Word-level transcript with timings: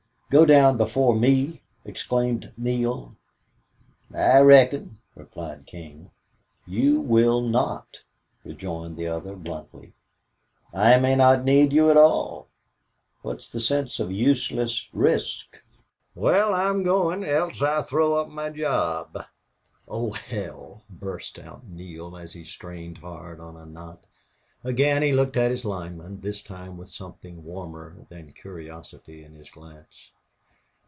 "Go 0.31 0.45
down 0.45 0.77
before 0.77 1.13
me!" 1.13 1.59
exclaimed 1.83 2.53
Neale. 2.55 3.17
"I 4.15 4.39
reckon," 4.39 4.97
replied 5.13 5.65
King. 5.65 6.09
"You 6.65 7.01
will 7.01 7.41
not," 7.41 8.03
rejoined 8.45 8.95
the 8.95 9.07
other, 9.07 9.35
bluntly. 9.35 9.91
"I 10.73 10.97
may 10.99 11.17
not 11.17 11.43
need 11.43 11.73
you 11.73 11.91
at 11.91 11.97
all. 11.97 12.47
What's 13.23 13.49
the 13.49 13.59
sense 13.59 13.99
of 13.99 14.09
useless 14.09 14.87
risk?" 14.93 15.61
"Wal, 16.15 16.53
I'm 16.53 16.81
goin' 16.83 17.25
else 17.25 17.61
I 17.61 17.81
throw 17.81 18.13
up 18.15 18.29
my 18.29 18.51
job." 18.51 19.25
"Oh, 19.85 20.13
hell!" 20.13 20.83
burst 20.89 21.39
out 21.39 21.67
Neale 21.67 22.15
as 22.15 22.31
he 22.31 22.45
strained 22.45 22.99
hard 22.99 23.41
on 23.41 23.57
a 23.57 23.65
knot. 23.65 24.05
Again 24.63 25.01
he 25.01 25.11
looked 25.11 25.35
at 25.35 25.51
his 25.51 25.65
lineman, 25.65 26.21
this 26.21 26.41
time 26.41 26.77
with 26.77 26.87
something 26.87 27.43
warmer 27.43 28.05
than 28.07 28.31
curiosity 28.31 29.25
in 29.25 29.35
his 29.35 29.49
glance. 29.51 30.09